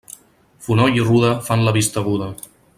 [0.67, 2.35] Fonoll i ruda fan la vista aguda.